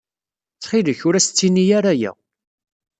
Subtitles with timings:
[0.53, 2.11] Ttxil-k, ur as-ttini ara aya.